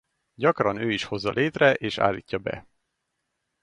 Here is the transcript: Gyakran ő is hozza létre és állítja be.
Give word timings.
Gyakran 0.35 0.77
ő 0.77 0.91
is 0.91 1.03
hozza 1.03 1.31
létre 1.31 1.73
és 1.73 1.97
állítja 1.97 2.37
be. 2.39 2.67